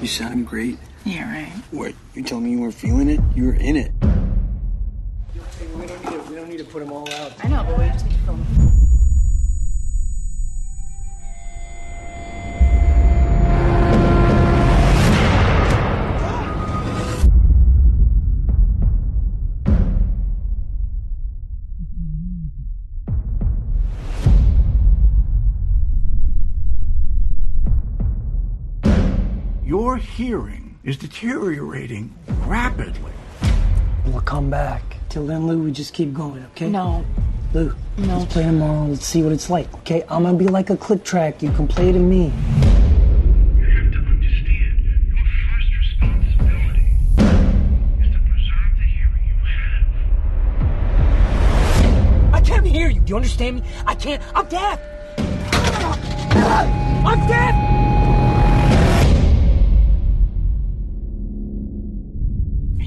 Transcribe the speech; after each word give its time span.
You 0.00 0.06
sounding 0.06 0.44
great. 0.44 0.78
Yeah, 1.04 1.30
right. 1.30 1.52
What? 1.72 1.94
You 2.14 2.22
telling 2.22 2.44
me 2.44 2.52
you 2.52 2.60
weren't 2.60 2.72
feeling 2.72 3.10
it? 3.10 3.20
You 3.34 3.46
were 3.46 3.54
in 3.54 3.76
it. 3.76 3.92
We 4.00 5.86
don't 5.86 6.04
need 6.04 6.10
to, 6.10 6.30
we 6.30 6.34
don't 6.36 6.48
need 6.48 6.58
to 6.58 6.64
put 6.64 6.80
them 6.80 6.90
all 6.90 7.06
out. 7.12 7.32
I 7.44 7.48
know, 7.48 7.64
but 7.64 7.78
we 7.78 7.84
just 7.86 8.06
need 8.06 8.14
to 8.14 8.20
film. 8.20 8.69
Hearing 30.20 30.76
is 30.84 30.98
deteriorating 30.98 32.12
rapidly. 32.44 33.10
We'll 34.04 34.20
come 34.20 34.50
back. 34.50 34.82
Till 35.08 35.24
then, 35.26 35.46
Lou, 35.46 35.62
we 35.62 35.72
just 35.72 35.94
keep 35.94 36.12
going, 36.12 36.44
okay? 36.52 36.68
No. 36.68 37.06
Lou, 37.54 37.74
No. 37.96 38.18
let's 38.18 38.30
play 38.30 38.42
tomorrow. 38.42 38.84
Let's 38.84 39.06
see 39.06 39.22
what 39.22 39.32
it's 39.32 39.48
like, 39.48 39.72
okay? 39.76 40.04
I'm 40.10 40.24
gonna 40.24 40.36
be 40.36 40.46
like 40.46 40.68
a 40.68 40.76
click 40.76 41.04
track. 41.04 41.42
You 41.42 41.50
can 41.52 41.66
play 41.66 41.90
to 41.90 41.98
me. 41.98 42.24
You 42.26 42.30
have 42.30 43.92
to 43.92 43.98
understand, 43.98 44.84
your 45.08 45.26
first 45.46 45.68
responsibility 45.78 46.88
is 48.02 48.10
to 48.12 48.18
preserve 48.28 48.72
the 48.76 48.84
hearing 48.92 49.24
you 49.24 49.36
have. 52.28 52.34
I 52.34 52.40
can't 52.42 52.66
hear 52.66 52.90
you. 52.90 53.00
Do 53.00 53.08
you 53.08 53.16
understand 53.16 53.56
me? 53.56 53.62
I 53.86 53.94
can't. 53.94 54.22
I'm 54.34 54.46
deaf. 54.48 54.78
I'm 57.06 57.26
deaf. 57.26 57.99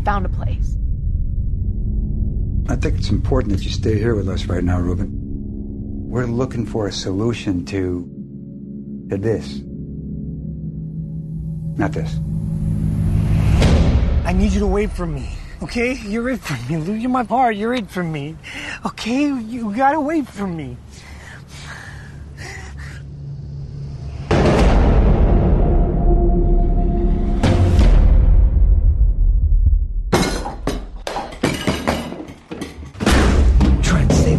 Found 0.03 0.25
a 0.25 0.29
place. 0.29 0.77
I 2.69 2.75
think 2.75 2.97
it's 2.97 3.09
important 3.09 3.53
that 3.53 3.63
you 3.63 3.69
stay 3.69 3.97
here 3.97 4.15
with 4.15 4.29
us 4.29 4.45
right 4.45 4.63
now, 4.63 4.79
Ruben. 4.79 5.09
We're 6.09 6.25
looking 6.25 6.65
for 6.65 6.87
a 6.87 6.91
solution 6.91 7.65
to, 7.65 9.07
to 9.09 9.17
this. 9.17 9.59
Not 11.77 11.91
this. 11.91 12.15
I 14.25 14.31
need 14.33 14.53
you 14.53 14.59
to 14.61 14.67
wait 14.67 14.91
for 14.91 15.05
me. 15.05 15.29
Okay? 15.61 15.93
You're 16.05 16.29
it 16.29 16.39
for 16.39 16.71
me, 16.71 16.77
Lou. 16.77 16.93
You're 16.93 17.09
my 17.09 17.23
heart. 17.23 17.55
You're 17.55 17.73
it 17.73 17.89
for 17.89 18.03
me. 18.03 18.35
Okay? 18.85 19.25
You 19.25 19.73
gotta 19.75 19.99
wait 19.99 20.27
for 20.27 20.47
me. 20.47 20.77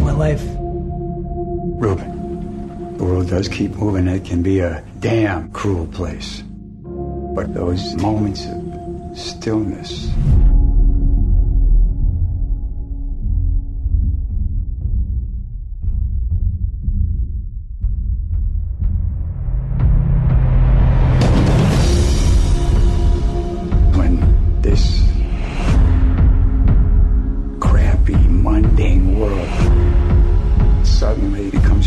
My 0.01 0.11
life. 0.11 0.43
Ruben, 1.77 2.97
the 2.97 3.03
world 3.03 3.29
does 3.29 3.47
keep 3.47 3.75
moving. 3.75 4.07
It 4.07 4.23
can 4.25 4.41
be 4.41 4.59
a 4.59 4.83
damn 4.99 5.51
cruel 5.51 5.87
place. 5.87 6.43
But 6.83 7.53
those 7.53 7.95
moments 7.95 8.45
of 8.45 9.17
stillness, 9.17 10.09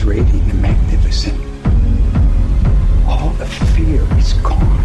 radiant 0.08 0.52
and 0.52 0.62
magnificent. 0.62 1.40
All 3.08 3.30
the 3.42 3.46
fear 3.46 4.02
is 4.18 4.34
gone. 4.34 4.84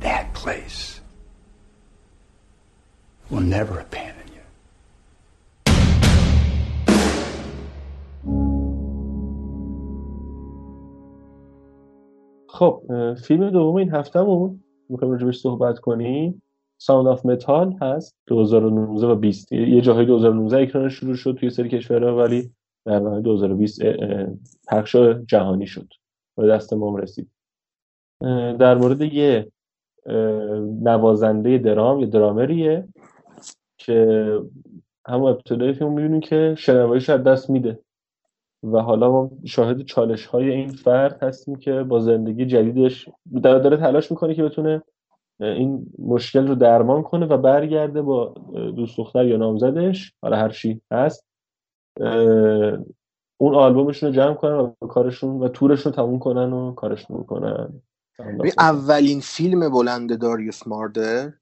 That 0.00 0.32
place 0.34 1.00
will 3.30 3.40
never 3.40 3.78
abandon 3.80 4.28
you. 4.34 4.40
خب 12.48 12.82
اه، 12.90 13.14
فیلم 13.14 13.50
دوم 13.50 13.76
این 13.76 13.94
هفتهمون 13.94 14.64
میخوایم 14.88 15.12
راجبش 15.12 15.38
صحبت 15.38 15.78
کنیم 15.78 16.42
Sound 16.77 17.07
of 17.07 17.25
Metal 17.25 17.75
هست. 17.81 18.15
2019 18.27 19.07
و 19.07 19.15
20 19.15 19.51
یه 19.51 19.81
جاهای 19.81 20.05
2019 20.05 20.57
اکرانش 20.57 20.93
شروع 20.93 21.15
شد 21.15 21.37
توی 21.39 21.49
سری 21.49 21.69
کشورها 21.69 22.17
ولی 22.17 22.51
در 22.85 22.99
نهایت 22.99 23.23
2020 23.23 23.81
اه، 23.81 23.95
اه، 23.99 24.27
پخش 24.67 24.95
جهانی 25.27 25.67
شد. 25.67 25.87
به 26.37 26.47
دست 26.47 26.73
ما 26.73 26.99
رسید. 26.99 27.29
در 28.59 28.75
مورد 28.75 29.01
یه 29.01 29.51
نوازنده 30.81 31.57
درام 31.57 31.99
یه 31.99 32.05
درامریه 32.05 32.87
که 33.77 34.39
همون 35.07 35.31
ابتدای 35.31 35.73
فیلم 35.73 35.91
می‌بینیم 35.91 36.19
که 36.19 36.55
شنواییش 36.57 37.09
از 37.09 37.23
دست 37.23 37.49
میده. 37.49 37.79
و 38.63 38.79
حالا 38.79 39.11
ما 39.11 39.31
شاهد 39.45 39.85
چالش 39.85 40.25
های 40.25 40.51
این 40.51 40.69
فرد 40.69 41.23
هستیم 41.23 41.55
که 41.55 41.83
با 41.83 41.99
زندگی 41.99 42.45
جدیدش 42.45 43.09
داره, 43.43 43.59
داره 43.59 43.77
تلاش 43.77 44.11
می‌کنه 44.11 44.35
که 44.35 44.43
بتونه 44.43 44.81
این 45.39 45.87
مشکل 45.99 46.47
رو 46.47 46.55
درمان 46.55 47.03
کنه 47.03 47.25
و 47.25 47.37
برگرده 47.37 48.01
با 48.01 48.33
دوست 48.75 48.97
دختر 48.97 49.25
یا 49.25 49.37
نامزدش 49.37 50.13
حالا 50.21 50.37
هر 50.37 50.49
چی 50.49 50.81
هست 50.91 51.25
اون 53.37 53.55
آلبومشون 53.55 54.09
رو 54.09 54.15
جمع 54.15 54.33
کنن 54.33 54.53
و 54.53 54.87
کارشون 54.87 55.39
و 55.39 55.47
تورشون 55.47 55.91
تموم 55.91 56.19
کنن 56.19 56.53
و 56.53 56.73
کارشون 56.73 57.17
رو 57.17 57.23
کنن. 57.23 57.81
اولین 58.59 59.19
فیلم 59.19 59.69
بلند 59.69 60.19
داریوس 60.19 60.67
ماردر 60.67 61.33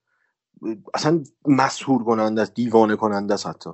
اصلا 0.94 1.24
مسهور 1.48 2.04
کننده 2.04 2.42
است 2.42 2.54
دیوانه 2.54 2.96
کننده 2.96 3.34
است 3.34 3.48
حتی. 3.48 3.70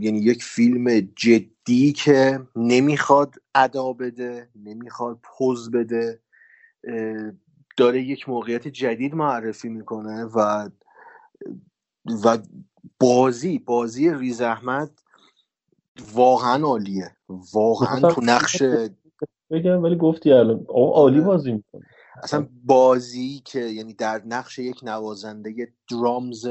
یعنی 0.00 0.18
یک 0.18 0.44
فیلم 0.44 1.00
جدی 1.16 1.92
که 1.92 2.40
نمی‌خواد 2.56 3.34
ادا 3.54 3.92
بده 3.92 4.48
نمی‌خواد 4.64 5.18
پوز 5.22 5.70
بده. 5.70 6.20
داره 7.78 8.02
یک 8.02 8.28
موقعیت 8.28 8.68
جدید 8.68 9.14
معرفی 9.14 9.68
می‌کنه 9.68 10.24
و 10.24 10.68
و 12.24 12.38
بازی 13.00 13.58
بازی 13.58 14.14
ریز 14.14 14.40
احمد 14.40 14.90
واقعا 16.12 16.66
عالیه. 16.66 17.16
واقعا 17.52 18.00
تو 18.00 18.20
نقش 18.20 18.62
بگم 19.50 19.82
ولی 19.82 19.96
گفتی 19.96 20.32
الان. 20.32 20.66
عالی 20.68 21.20
بازی 21.20 21.52
می‌کنه. 21.52 21.86
اصلا 22.22 22.48
بازی 22.64 23.42
که 23.44 23.60
یعنی 23.60 23.94
در 23.94 24.22
نقش 24.26 24.58
یک 24.58 24.80
نوازنده 24.82 25.72
درامز 25.90 26.44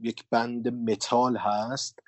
یک 0.00 0.24
بند 0.30 0.68
متال 0.68 1.36
هست 1.36 1.98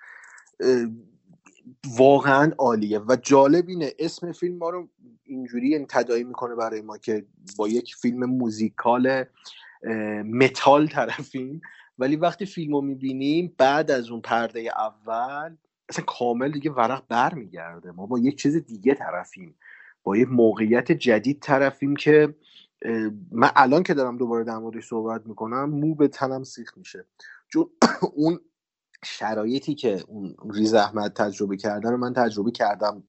واقعا 1.99 2.53
عالیه. 2.59 2.99
و 2.99 3.17
جالب 3.23 3.69
اینه 3.69 3.93
اسم 3.99 4.33
فیلم 4.33 4.57
ما 4.57 4.71
رو 4.71 4.89
اینجوری 5.25 5.69
یعنی 5.69 5.87
تداعی 5.89 6.25
می‌کنه 6.25 6.55
برای 6.55 6.81
ما 6.81 6.99
که 6.99 7.27
با 7.57 7.69
یک 7.69 7.95
فیلم 7.95 8.25
موزیکال 8.25 9.25
متال 10.25 10.87
طرفیم. 10.87 11.61
ولی 11.99 12.17
وقتی 12.17 12.47
فیلم 12.47 12.75
رو 12.75 12.81
می‌بینیم 12.81 13.55
بعد 13.59 13.91
از 13.91 14.11
اون 14.11 14.21
پرده 14.21 14.61
اول 14.61 15.57
اصلا 15.89 16.05
کامل 16.05 16.53
دیگه 16.53 16.71
ورق 16.71 17.03
بر 17.09 17.35
میگرده. 17.35 17.91
ما 17.91 18.07
با 18.07 18.19
یک 18.19 18.39
چیز 18.39 18.57
دیگه 18.57 18.95
طرفیم. 18.95 19.55
با 20.03 20.17
یک 20.17 20.29
موقعیت 20.29 20.93
جدید 20.93 21.41
طرفیم 21.41 21.97
که 21.97 22.35
من 23.31 23.51
الان 23.57 23.83
که 23.83 23.95
دارم 23.95 24.17
دوباره 24.17 24.45
در 24.45 24.59
موردش 24.59 24.87
صحبت 24.87 25.27
می‌کنم 25.27 25.71
مو 25.71 25.95
به 25.95 26.09
تنم 26.09 26.45
سیخ 26.45 26.79
میشه. 26.79 27.05
چون 27.49 27.71
اون 28.17 28.41
شرایطی 29.05 29.75
که 29.75 30.05
اون 30.09 30.37
ریز 30.55 30.75
احمد 30.75 31.13
تجربه 31.13 31.57
کردن 31.57 31.91
رو 31.91 31.97
من 31.97 32.13
تجربه 32.13 32.51
کردم 32.51 33.05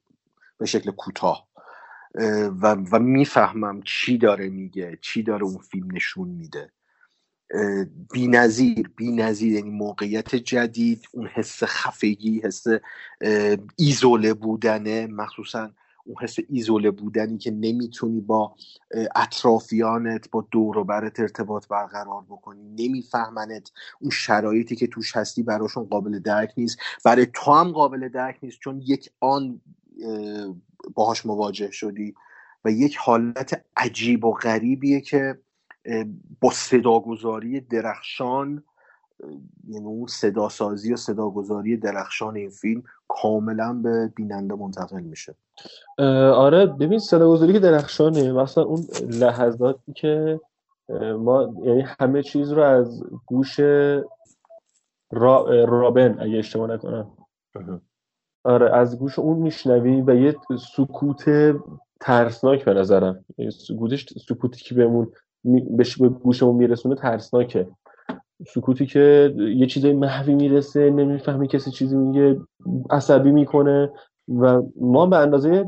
به 0.57 0.65
شکل 0.65 0.91
کوتاه. 0.91 1.47
اه، 2.15 2.45
و, 2.45 2.67
و 2.91 2.99
می‌فهمم 2.99 3.81
چی 3.83 4.17
داره 4.17 4.49
میگه 4.49 4.99
چی 5.01 5.23
داره 5.23 5.43
اون 5.43 5.57
فیلم 5.57 5.91
نشون 5.91 6.27
میده. 6.29 6.71
بی 8.13 8.27
نظیر 8.27 8.89
بی 8.97 9.11
نظیر 9.11 9.53
یعنی 9.53 9.69
موقعیت 9.69 10.35
جدید 10.35 11.05
اون 11.13 11.27
حس 11.27 11.63
خفگی 11.63 12.41
حس 12.43 12.65
ایزوله 13.77 14.33
بودنه 14.33 15.07
مخصوصا 15.07 15.71
اون 16.07 16.15
حس 16.21 16.35
ایزوله 16.49 16.91
بودنی 16.91 17.37
که 17.37 17.51
نمی‌تونی 17.51 18.21
با 18.21 18.55
اطرافیانت 19.15 20.31
با 20.31 20.47
دور 20.51 20.83
برت 20.83 21.19
ارتباط 21.19 21.67
برقرار 21.67 22.21
بکنی 22.29 22.63
نمیفهمنت 22.63 23.71
اون 23.99 24.11
شرایطی 24.11 24.75
که 24.75 24.87
توش 24.87 25.17
هستی 25.17 25.43
براشون 25.43 25.83
قابل 25.83 26.19
درک 26.19 26.53
نیست. 26.57 26.77
برای 27.05 27.27
تو 27.33 27.53
هم 27.53 27.71
قابل 27.71 28.09
درک 28.09 28.37
نیست 28.43 28.59
چون 28.59 28.81
یک 28.85 29.09
آن 29.19 29.61
اه، 30.03 30.55
باهاش 30.95 31.25
مواجه 31.25 31.71
شدی 31.71 32.15
و 32.65 32.71
یک 32.71 32.97
حالت 32.97 33.65
عجیب 33.77 34.25
و 34.25 34.31
غریبیه 34.31 35.01
که 35.01 35.39
با 36.41 36.51
صداگذاری 36.51 37.59
درخشان 37.59 38.63
یعنی 39.67 39.85
اون 39.85 40.07
صداسازی 40.07 40.93
و 40.93 40.95
صداگذاری 40.95 41.77
درخشان 41.77 42.35
این 42.35 42.49
فیلم 42.49 42.83
کاملا 43.07 43.73
به 43.73 44.11
بیننده 44.15 44.55
منتقل 44.55 45.01
میشه. 45.01 45.35
آره 46.33 46.65
ببین 46.65 46.99
صداگذاری 46.99 47.53
که 47.53 47.59
درخشانه 47.59 48.31
مثلا 48.31 48.63
اون 48.63 48.87
لحظاتی 49.09 49.93
که 49.93 50.39
ما 51.19 51.53
یعنی 51.63 51.85
همه 51.99 52.23
چیز 52.23 52.51
رو 52.51 52.63
از 52.63 53.03
گوش 53.25 53.59
را... 55.11 55.65
رابن 55.65 56.19
اگه 56.19 56.37
اشتباه 56.37 56.69
نکنم. 56.69 57.11
آره 58.43 58.75
از 58.75 58.99
گوش 58.99 59.19
اون 59.19 59.37
میشنوی 59.37 60.01
و 60.01 60.15
یه 60.15 60.35
سکوت 60.75 61.25
ترسناک 62.01 62.65
به 62.65 62.73
نظرم. 62.73 63.25
سکوتش 63.51 64.05
سکوتی 64.13 64.63
که 64.63 64.75
بهمون 64.75 65.11
می- 65.43 65.61
به 65.61 66.09
گوشمون 66.09 66.55
میرسونه 66.55 66.95
ترسناکه. 66.95 67.67
سکوتی 68.45 68.85
که 68.85 69.33
یه 69.37 69.65
چیزای 69.65 69.93
محوی 69.93 70.35
می‌رسه 70.35 70.89
نمی‌فهمی 70.89 71.47
کسی 71.47 71.71
چیزی 71.71 71.95
میگه 71.95 72.39
عصبی 72.89 73.31
می‌کنه 73.31 73.91
و 74.27 74.61
ما 74.81 75.05
به 75.05 75.17
اندازه 75.17 75.65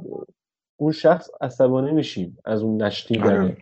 اون 0.79 0.91
شخص 0.91 1.29
عصبانی 1.41 1.91
میشیم 1.91 2.37
از 2.45 2.63
اون 2.63 2.81
نشنیدنه 2.81 3.39
آره. 3.39 3.57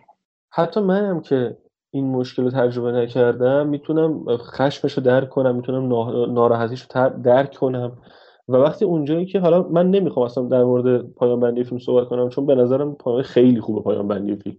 حتی 0.52 0.80
منم 0.80 1.20
که 1.20 1.56
این 1.90 2.10
مشکل 2.10 2.42
رو 2.44 2.50
تجربه 2.50 2.92
نکردم 2.92 3.68
می‌تونم 3.68 4.36
خشمش 4.36 4.92
رو 4.92 5.02
درک 5.02 5.28
کنم 5.28 5.56
می‌تونم 5.56 5.88
ناراحتیش 6.32 6.86
رو 6.94 7.10
درک 7.22 7.54
کنم. 7.54 7.98
و 8.48 8.56
وقتی 8.56 8.84
اونجایی 8.84 9.26
که 9.26 9.40
حالا 9.40 9.62
من 9.62 9.90
نمی‌خوام 9.90 10.26
اصلا 10.26 10.44
در 10.44 10.64
مورد 10.64 11.02
پایان 11.02 11.40
بندی 11.40 11.64
فیلم 11.64 11.78
صحبت 11.78 12.08
کنم 12.08 12.28
چون 12.28 12.46
به 12.46 12.54
نظرم 12.54 12.94
پایان 12.94 13.22
خیلی 13.22 13.60
خوبه 13.60 13.80
پایان 13.82 14.08
بندی 14.08 14.36
فیلم. 14.36 14.56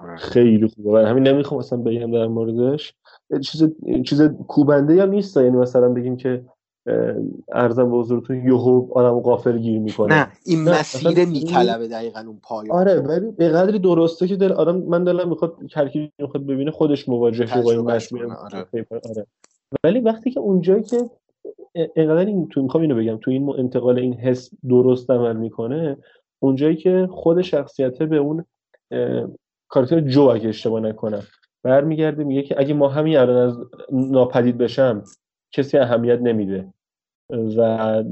آره. 0.00 0.16
خیلی 0.16 0.68
خوبه. 0.68 0.90
و 0.90 0.96
همین 1.06 1.28
نمی‌خوام 1.28 1.58
اصلا 1.58 1.78
بگم 1.78 2.10
در 2.10 2.26
موردش. 2.26 2.94
چیز 3.40 3.64
چیز 4.06 4.22
کوبنده 4.22 5.02
هم 5.02 5.10
نیست. 5.10 5.36
یعنی 5.36 5.56
مثلا 5.56 5.88
بگیم 5.88 6.16
که 6.16 6.44
ارزم 7.52 7.90
به 7.90 7.96
حضورتون 7.96 8.46
یهو 8.46 8.88
آدم 8.92 9.20
غافل 9.20 9.58
گیر 9.58 9.80
می‌کنه. 9.80 10.14
نه 10.14 10.28
این 10.46 10.64
نه، 10.64 10.80
مسیر 10.80 11.24
میطلبه 11.24 11.88
دقیقا 11.88 12.20
اون 12.20 12.38
پایان. 12.42 12.76
آره 12.76 13.00
ولی 13.00 13.30
به 13.30 13.48
قدری 13.48 13.78
درسته 13.78 14.28
که 14.28 14.36
دل 14.36 14.52
آدم 14.52 14.76
من 14.76 15.04
دلم 15.04 15.28
می‌خواد 15.28 15.56
هر 15.74 15.88
کی 15.88 16.12
می‌خواد 16.18 16.46
ببینه 16.46 16.70
خودش 16.70 17.08
مواجه 17.08 17.62
با 17.62 17.70
این 17.70 17.88
آره. 17.88 18.66
آره. 18.90 19.26
ولی 19.84 20.00
وقتی 20.00 20.30
که 20.30 20.40
اونجایی 20.40 20.82
که 20.82 21.10
انقدر 21.96 22.26
این 22.26 22.48
تو 22.48 22.62
می‌خوام 22.62 22.82
اینو 22.82 22.96
بگم 22.96 23.16
تو 23.16 23.30
این 23.30 23.48
انتقال 23.58 23.98
این 23.98 24.14
حس 24.14 24.50
درست 24.68 25.10
عمل 25.10 25.36
می‌کنه 25.36 25.96
اونجایی 26.42 26.76
که 26.76 27.08
خود 27.10 27.42
شخصیته 27.42 28.06
به 28.06 28.16
اون 28.16 28.44
کاراکتر 29.68 30.00
جو 30.00 30.22
اگه 30.22 30.48
اشتباه 30.48 30.80
نکنم 30.80 31.22
برمیگرده 31.62 32.24
میگه 32.24 32.42
که 32.42 32.60
اگه 32.60 32.74
ما 32.74 32.88
همین 32.88 33.16
الان 33.16 33.36
از 33.36 33.58
ناپدید 33.92 34.58
بشم 34.58 35.04
کسی 35.52 35.78
اهمیت 35.78 36.18
نمیده. 36.20 36.72
و 37.56 38.04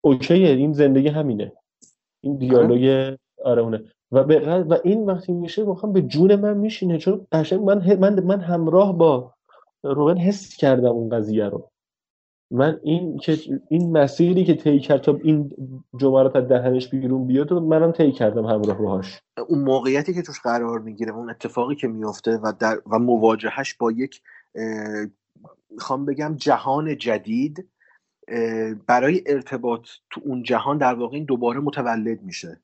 اوکیه 0.00 0.48
این 0.48 0.72
زندگی 0.72 1.08
همینه. 1.08 1.52
این 2.20 2.36
دیالوگ 2.36 3.16
آره 3.44 3.62
اونه. 3.62 3.84
و 4.12 4.24
به 4.24 4.62
و 4.62 4.78
این 4.84 5.06
وقتی 5.06 5.32
میشه 5.32 5.64
واقعا 5.64 5.90
به 5.90 6.02
جون 6.02 6.34
من 6.34 6.56
میشینه. 6.56 6.98
چون 6.98 7.26
قشنگ 7.32 7.60
من 7.60 7.96
من 8.00 8.20
من 8.20 8.40
همراه 8.40 8.98
با 8.98 9.34
روبن 9.82 10.16
حس 10.16 10.56
کردم 10.56 10.88
اون 10.88 11.08
قضیه 11.08 11.44
رو. 11.44 11.70
من 12.50 12.80
این 12.82 13.18
که 13.18 13.38
این 13.68 13.92
مسیری 13.98 14.44
که 14.44 14.54
طی 14.54 14.80
کرد 14.80 15.00
تا 15.00 15.18
این 15.22 15.50
جملات 15.96 16.36
از 16.36 16.48
دهنش 16.48 16.88
بیرون 16.88 17.26
بیاد 17.26 17.52
و 17.52 17.60
منم 17.60 17.92
طی 17.92 18.12
کردم 18.12 18.46
همراه 18.46 18.78
باهاش. 18.78 19.20
اون 19.48 19.64
موقعیتی 19.64 20.14
که 20.14 20.22
توش 20.22 20.40
قرار 20.40 20.78
می‌گیره 20.78 21.12
اون 21.12 21.30
اتفاقی 21.30 21.74
که 21.74 21.88
میفته 21.88 22.36
و 22.36 22.52
در 22.58 22.80
و 22.90 22.98
مواجهش 22.98 23.74
با 23.74 23.92
یک 23.92 24.22
می‌خوام 25.70 26.04
بگم 26.04 26.34
جهان 26.36 26.96
جدید 26.96 27.68
برای 28.86 29.22
ارتباط 29.26 29.88
تو 30.10 30.20
اون 30.24 30.42
جهان 30.42 30.78
در 30.78 30.94
واقع 30.94 31.14
این 31.14 31.24
دوباره 31.24 31.60
متولد 31.60 32.22
میشه. 32.22 32.60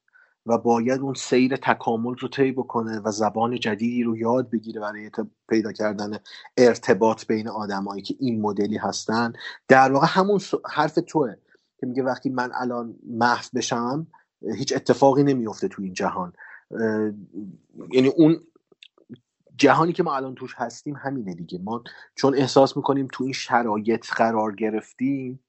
و 0.47 0.59
باید 0.59 1.00
اون 1.00 1.15
سیر 1.15 1.56
تکامل 1.56 2.15
رو 2.15 2.29
طی 2.29 2.53
بکنه 2.53 3.00
و 3.00 3.11
زبان 3.11 3.59
جدیدی 3.59 4.03
رو 4.03 4.17
یاد 4.17 4.50
بگیره 4.50 4.81
برای 4.81 5.11
پیدا 5.49 5.73
کردن 5.73 6.19
ارتباط 6.56 7.27
بین 7.27 7.49
آدمایی 7.49 8.03
که 8.03 8.15
این 8.21 8.41
مدلی 8.41 8.77
هستن. 8.77 9.33
در 9.69 9.93
واقع 9.93 10.06
همون 10.11 10.41
حرف 10.71 10.99
توه 11.06 11.35
که 11.79 11.87
میگه 11.87 12.03
وقتی 12.03 12.31
من 12.31 12.50
الان 12.55 12.94
محو 13.06 13.44
بشم 13.55 14.06
هیچ 14.56 14.73
اتفاقی 14.77 15.23
نمیفته 15.23 15.69
تو 15.69 15.83
این 15.83 15.93
جهان. 15.93 16.33
یعنی 17.93 18.09
اون 18.09 18.41
جهانی 19.56 19.93
که 19.93 20.03
ما 20.03 20.17
الان 20.17 20.35
توش 20.35 20.55
هستیم 20.56 20.97
همینه 20.97 21.35
دیگه. 21.35 21.59
ما 21.59 21.83
چون 22.15 22.35
احساس 22.35 22.77
می‌کنیم 22.77 23.09
تو 23.12 23.25
این 23.25 23.33
شرایط 23.33 24.06
قرار 24.06 24.55
گرفتیم 24.55 25.41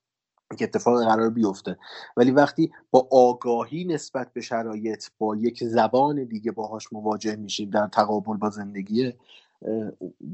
که 0.55 0.65
اتفاق 0.65 1.03
قرار 1.03 1.29
بیفته. 1.29 1.77
ولی 2.17 2.31
وقتی 2.31 2.71
با 2.91 3.07
آگاهی 3.11 3.85
نسبت 3.85 4.33
به 4.33 4.41
شرایط 4.41 5.05
با 5.17 5.35
یک 5.35 5.63
زبان 5.63 6.23
دیگه 6.23 6.51
باهاش 6.51 6.93
مواجه 6.93 7.35
میشیم 7.35 7.69
در 7.69 7.87
تقابل 7.87 8.37
با 8.37 8.49
زندگی 8.49 9.13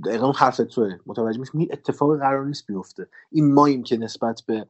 دقیقا 0.06 0.32
حرف 0.32 0.58
توه. 0.58 0.98
متوجه 1.06 1.40
میشیم 1.40 1.60
این 1.60 1.70
اتفاق 1.72 2.18
قرار 2.20 2.46
نیست 2.46 2.68
بیفته. 2.68 3.08
این 3.32 3.54
ماییم 3.54 3.84
که 3.84 3.98
نسبت 3.98 4.42
به 4.46 4.68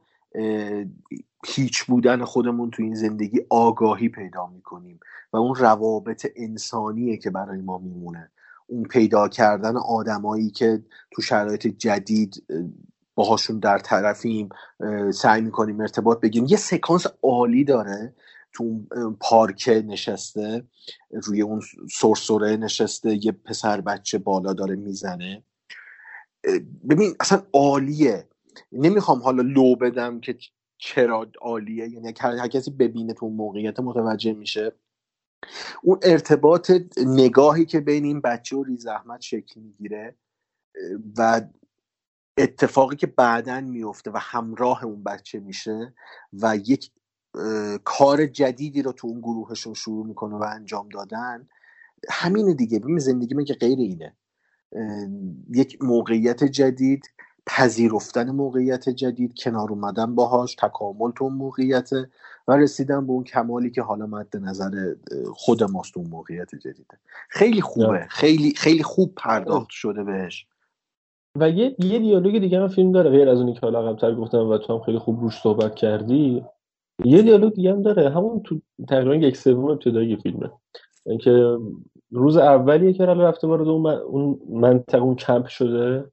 هیچ 1.46 1.84
بودن 1.84 2.24
خودمون 2.24 2.70
تو 2.70 2.82
این 2.82 2.94
زندگی 2.94 3.40
آگاهی 3.50 4.08
پیدا 4.08 4.46
می‌کنیم 4.46 5.00
و 5.32 5.36
اون 5.36 5.54
روابط 5.54 6.26
انسانیه 6.36 7.16
که 7.16 7.30
برای 7.30 7.60
ما 7.60 7.78
میمونه. 7.78 8.30
اون 8.66 8.82
پیدا 8.82 9.28
کردن 9.28 9.76
آدمایی 9.76 10.50
که 10.50 10.82
تو 11.10 11.22
شرایط 11.22 11.66
جدید 11.66 12.44
باهاشون 13.20 13.58
در 13.58 13.78
طرفیم 13.78 14.48
سعی 15.14 15.40
می‌کنیم 15.40 15.80
ارتباط 15.80 16.20
بگیریم. 16.20 16.48
یه 16.50 16.56
سکانس 16.56 17.06
عالی 17.22 17.64
داره 17.64 18.14
تو 18.52 18.64
اون 18.64 18.86
اه، 18.92 19.16
پارک 19.20 19.68
نشسته 19.86 20.64
روی 21.24 21.42
اون 21.42 21.60
سرسره 21.92 22.56
نشسته 22.56 23.24
یه 23.24 23.32
پسر 23.32 23.80
بچه 23.80 24.18
بالا 24.18 24.52
داره 24.52 24.76
می‌زنه. 24.76 25.42
ببین 26.90 27.14
اصلا 27.20 27.42
عالیه. 27.52 28.28
نمی‌خوام 28.72 29.22
حالا 29.22 29.42
لو 29.42 29.76
بدم 29.76 30.20
که 30.20 30.38
چرا 30.78 31.26
عالیه. 31.40 31.88
یعنی 31.88 32.14
هر 32.20 32.48
کسی 32.48 32.70
ببینه 32.70 33.12
تو 33.14 33.28
موقعیت 33.28 33.80
متوجه 33.80 34.32
میشه. 34.32 34.72
اون 35.82 35.98
ارتباط 36.02 36.72
نگاهی 37.06 37.64
که 37.66 37.80
بین 37.80 38.04
این 38.04 38.20
بچه 38.20 38.56
و 38.56 38.64
ریز 38.64 38.86
احمد 38.86 39.20
شکل 39.20 39.60
می‌گیره 39.60 40.16
و 41.18 41.42
اتفاقی 42.42 42.96
که 42.96 43.06
بعدا 43.06 43.60
میفته 43.60 44.10
و 44.10 44.18
همراه 44.20 44.84
اون 44.84 45.04
بچه 45.04 45.40
میشه 45.40 45.94
و 46.32 46.56
یک 46.56 46.90
کار 47.84 48.26
جدیدی 48.26 48.82
رو 48.82 48.92
تو 48.92 49.06
اون 49.06 49.20
گروهشون 49.20 49.74
شروع 49.74 50.06
می‌کنه 50.06 50.34
و 50.34 50.42
انجام 50.42 50.88
دادن 50.88 51.48
همینه 52.08 52.54
دیگه. 52.54 52.78
ببین 52.78 52.98
زندگی 52.98 53.34
من 53.34 53.44
که 53.44 53.54
غیر 53.54 53.78
اینه. 53.78 54.16
یک 55.54 55.78
موقعیت 55.82 56.44
جدید 56.44 57.10
پذیرفتن 57.46 58.30
موقعیت 58.30 58.88
جدید 58.88 59.34
کنار 59.38 59.70
اومدن 59.70 60.14
باهاش 60.14 60.54
تکامل 60.54 61.10
تو 61.10 61.24
اون 61.24 61.34
موقعیته 61.34 62.10
و 62.48 62.52
رسیدن 62.52 63.06
به 63.06 63.12
اون 63.12 63.24
کمالی 63.24 63.70
که 63.70 63.82
حالا 63.82 64.06
مد 64.06 64.36
نظر 64.36 64.94
خود 65.34 65.62
ماست 65.62 65.96
اون 65.96 66.06
موقعیت 66.06 66.54
جدیده. 66.54 66.98
خیلی 67.28 67.60
خوبه. 67.60 68.06
خیلی 68.10 68.54
خیلی 68.56 68.82
خوب 68.82 69.14
پرداخت 69.14 69.70
شده 69.70 70.04
بهش. 70.04 70.46
و 71.38 71.50
یه 71.50 71.76
یه 71.78 71.98
دیالوگ 71.98 72.38
دیگه 72.38 72.60
هم 72.60 72.68
فیلم 72.68 72.92
داره 72.92 73.10
غیر 73.10 73.28
از 73.28 73.38
اونی 73.38 73.52
که 73.52 73.60
حالا 73.62 73.82
قبلتر 73.82 74.14
گفتم 74.14 74.48
و 74.48 74.58
تو 74.58 74.72
هم 74.72 74.80
خیلی 74.80 74.98
خوب 74.98 75.20
روش 75.20 75.34
صحبت 75.34 75.74
کردی. 75.74 76.44
یه 77.04 77.22
دیالوگ 77.22 77.52
دیگه 77.52 77.72
هم 77.72 77.82
داره 77.82 78.10
همون 78.10 78.42
تو 78.42 78.60
تقریبا 78.88 79.14
یک 79.14 79.36
سوم 79.36 79.64
ابتدایی 79.64 80.16
فیلمه. 80.16 80.50
اینکه 81.06 81.56
روز 82.10 82.36
اولیه 82.36 82.92
که 82.92 83.06
رفته 83.06 83.46
وارد 83.46 83.68
اون 83.68 83.86
اون 83.86 84.40
منطقه 84.50 85.02
اون 85.02 85.14
کمپ 85.14 85.46
شده 85.46 86.04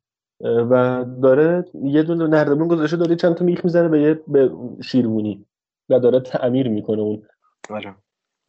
و 0.42 1.06
داره 1.22 1.66
یه 1.84 2.04
دونه 2.04 2.28
نردبون 2.28 2.68
گذاشته 2.68 2.98
داره 2.98 3.16
چند 3.16 3.34
تا 3.34 3.46
میخ 3.46 3.66
می‌زنه 3.66 3.88
به 3.88 4.02
یه 4.02 4.20
به 4.28 4.52
شیروانی 4.84 5.46
و 5.90 6.00
داره 6.00 6.20
تعمیر 6.20 6.70
می‌کنه 6.70 7.02
اون 7.02 7.24
آره. 7.70 7.96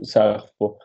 سقفو 0.02 0.76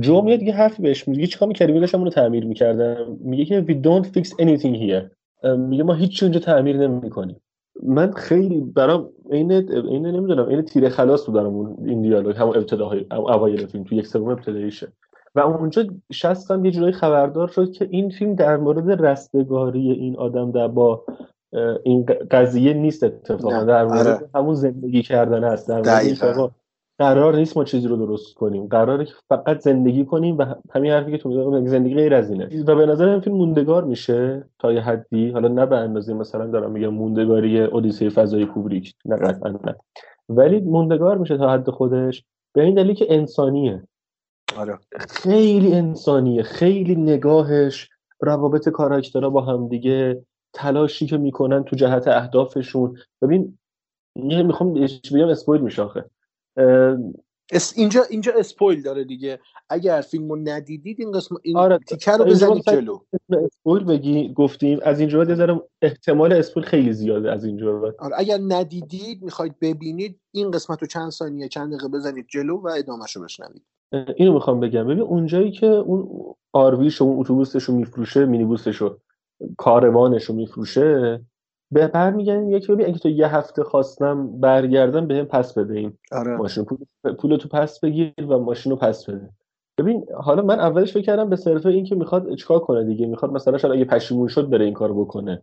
جو 0.00 0.22
میاد 0.22 0.42
یه 0.42 0.54
حرفی 0.54 0.82
بهش 0.82 1.08
میگه 1.08 1.26
چیکار 1.26 1.48
می‌کردی؟ 1.48 1.72
میگه 1.72 1.80
داشتم 1.80 1.98
اونو 1.98 2.10
تعمیر 2.10 2.46
می‌کردم. 2.46 3.18
میگه 3.20 3.44
که 3.44 3.64
we 3.68 3.72
don't 3.86 4.06
fix 4.06 4.28
anything 4.28 4.74
here. 4.74 5.17
میگه 5.44 5.82
ما 5.82 5.94
هیچ 5.94 6.22
اونجا 6.22 6.40
تعمیر 6.40 6.76
نمی‌کنیم. 6.76 7.40
من 7.82 8.12
خیلی 8.12 8.60
برام 8.60 9.08
عین 9.30 9.52
عین 9.52 10.06
نمی‌دونم 10.06 10.48
عین 10.48 10.62
تیر 10.62 10.88
خلاص 10.88 11.26
بود 11.26 11.34
برام 11.34 11.54
اون- 11.54 11.76
این 11.88 12.02
دیالوگ 12.02 12.36
همون 12.36 12.56
ابتداهای 12.56 13.06
هم 13.12 13.20
اوایل 13.20 13.66
فیلم 13.66 13.84
تو 13.84 13.94
یک 13.94 14.06
سوم 14.06 14.28
ابتداییشه. 14.28 14.92
و 15.34 15.40
اونجا 15.40 15.84
شستم 16.12 16.64
یه 16.64 16.70
جورایی 16.70 16.92
خبردار 16.92 17.48
شد 17.48 17.72
که 17.72 17.88
این 17.90 18.10
فیلم 18.10 18.34
در 18.34 18.56
مورد 18.56 19.06
رستگاری 19.06 19.90
این 19.92 20.16
آدم 20.16 20.50
در 20.50 20.68
با 20.68 21.04
این 21.84 22.06
قضیه 22.30 22.72
نیست 22.74 23.04
اتفاقا. 23.04 23.64
در 23.64 23.84
مورد 23.84 24.06
آره. 24.06 24.28
همون 24.34 24.54
زندگی 24.54 25.02
کردن 25.02 25.44
هست 25.44 25.68
در 25.68 25.74
مورد 25.74 26.54
قرار 26.98 27.36
نیست 27.36 27.56
ما 27.56 27.64
چیزی 27.64 27.88
رو 27.88 27.96
درست 27.96 28.34
کنیم. 28.34 28.66
قراره 28.66 29.04
که 29.04 29.12
فقط 29.28 29.58
زندگی 29.58 30.04
کنیم 30.04 30.38
و 30.38 30.54
همین 30.70 30.92
حرفی 30.92 31.10
که 31.10 31.18
تو 31.18 31.28
می‌زنی، 31.28 31.68
زندگی 31.68 31.94
غیر 31.94 32.14
از 32.14 32.30
اینه. 32.30 32.64
و 32.66 32.74
به 32.74 32.86
نظر 32.86 33.08
این 33.08 33.20
فیلم 33.20 33.36
موندگار 33.36 33.84
میشه 33.84 34.44
تا 34.58 34.72
یه 34.72 34.80
حدی. 34.80 35.30
حالا 35.30 35.48
نه 35.48 35.66
به 35.66 35.76
اندازه 35.76 36.14
مثلا 36.14 36.46
دارم 36.46 36.70
میگم 36.70 36.88
موندگاری 36.88 37.60
اودیسه 37.60 38.08
فضای 38.10 38.46
کوبریک. 38.46 38.94
نه 39.04 39.16
قطعا 39.16 39.50
نه. 39.50 39.76
ولی 40.28 40.60
موندگار 40.60 41.18
میشه 41.18 41.38
تا 41.38 41.52
حد 41.52 41.70
خودش. 41.70 42.24
به 42.52 42.62
این 42.62 42.74
دلیل 42.74 42.94
که 42.94 43.06
انسانیه. 43.08 43.82
آره. 44.56 44.78
خیلی 44.98 45.74
انسانیه. 45.74 46.42
خیلی 46.42 46.94
نگاهش 46.94 47.88
روابط 48.20 48.68
کاراکترها 48.68 49.30
با 49.30 49.40
هم 49.40 49.68
دیگه 49.68 50.22
تلاشی 50.52 51.06
که 51.06 51.16
می‌کنن 51.16 51.64
تو 51.64 51.76
جهت 51.76 52.08
اهدافشون. 52.08 52.96
ببین 53.22 53.58
می‌خوام 54.16 54.74
بگم 55.12 55.28
spoil 55.28 55.60
میشه 55.60 55.82
آخه. 55.82 56.04
اینجا 57.76 58.02
اینجا 58.10 58.32
spoil 58.36 58.82
داره 58.82 59.04
دیگه. 59.04 59.38
اگر 59.68 60.00
فیلمو 60.00 60.36
ندیدید 60.36 61.00
این 61.00 61.12
قسمت 61.12 61.36
این 61.42 61.56
آره 61.56 61.78
تیکه 61.78 62.16
رو 62.16 62.24
بزنید 62.24 62.62
جلو. 62.66 62.98
spoil 63.44 63.84
بگی 63.84 64.32
گفتیم. 64.32 64.78
از 64.82 65.00
اینجا 65.00 65.24
بعد 65.24 65.60
احتمال 65.82 66.32
spoil 66.32 66.66
خیلی 66.66 66.92
زیاده 66.92 67.32
از 67.32 67.44
اینجا 67.44 67.78
بعد. 67.78 67.94
آره 67.98 68.14
اگر 68.18 68.38
ندیدید 68.48 69.22
می‌خواید 69.22 69.54
ببینید 69.60 70.20
این 70.34 70.50
قسمت 70.50 70.80
رو 70.80 70.86
چند 70.86 71.10
ثانیه 71.10 71.48
چند 71.48 71.72
دقیقه 71.72 71.88
بزنید 71.88 72.26
جلو 72.28 72.60
و 72.60 72.68
ادامهش 72.78 73.16
رو 73.16 73.22
بشنوید 73.24 73.62
اینو 74.16 74.32
می‌خوام 74.32 74.60
بگم. 74.60 74.84
ببین 74.84 75.00
اونجایی 75.00 75.50
که 75.50 75.66
اون 75.66 76.24
آرویش 76.52 77.00
و 77.00 77.04
اون 77.04 77.20
اتوبوسش 77.20 77.62
رو 77.62 77.74
میفروشه 77.74 78.24
مینیبوسش 78.24 78.76
رو 78.76 78.98
کاروانش 79.58 80.24
رو 80.24 80.34
میفروشه 80.34 81.20
برمیگردیم 81.70 82.50
یکی 82.50 82.72
ببین 82.72 82.86
اگه 82.86 82.98
تو 82.98 83.08
یه 83.08 83.36
هفته 83.36 83.64
خواستم 83.64 84.40
برگردم 84.40 85.06
بهم 85.06 85.24
پس 85.24 85.58
بده 85.58 85.74
این 85.74 85.92
آره. 86.12 86.36
ماشین. 86.36 86.64
پول 86.64 86.78
پول 87.18 87.36
تو 87.36 87.48
پس 87.48 87.80
بگیر 87.80 88.12
و 88.28 88.38
ماشین 88.38 88.72
رو 88.72 88.78
پس 88.78 89.10
بده. 89.10 89.30
ببین 89.78 90.06
حالا 90.14 90.42
من 90.42 90.60
اولش 90.60 90.92
فکر 90.92 91.04
کردم 91.04 91.28
به 91.30 91.36
صرفه 91.36 91.68
این 91.68 91.84
که 91.84 91.94
می‌خواد 91.94 92.34
چیکار 92.34 92.58
کنه 92.58 92.84
دیگه. 92.84 93.06
می‌خواد 93.06 93.32
مثلا 93.32 93.58
شاید 93.58 93.74
اگه 93.74 93.84
پشیمون 93.84 94.28
شد 94.28 94.50
بره 94.50 94.64
این 94.64 94.74
کارو 94.74 95.04
بکنه. 95.04 95.42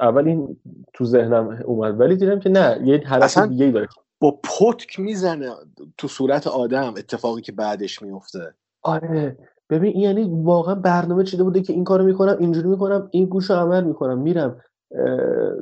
اول 0.00 0.28
این 0.28 0.56
تو 0.94 1.04
ذهنم 1.04 1.62
اومد. 1.64 2.00
ولی 2.00 2.16
دیدم 2.16 2.38
که 2.38 2.48
نه 2.48 2.80
یه 2.84 3.02
اصلا 3.10 3.46
دیگه 3.46 3.64
ای 3.64 3.72
داره. 3.72 3.88
با 4.20 4.30
پتک 4.30 5.00
می‌زنه 5.00 5.50
تو 5.98 6.08
صورت 6.08 6.46
آدم 6.46 6.94
اتفاقی 6.98 7.42
که 7.42 7.52
بعدش 7.52 8.02
میفته 8.02 8.54
آره. 8.82 9.38
ببین 9.70 9.92
این 9.92 10.00
یعنی 10.02 10.42
واقعا 10.42 10.74
برنامه 10.74 11.24
چیده 11.24 11.44
بوده 11.44 11.62
که 11.62 11.72
این 11.72 11.84
کارو 11.84 12.04
می‌کنم 12.04 12.36
اینجوری 12.40 12.68
می‌کنم 12.68 13.08
این 13.10 13.26
گوشو 13.26 13.54
عمل 13.54 13.84
می‌کنم. 13.84 14.18
میرم. 14.18 14.60
اه، 14.92 15.52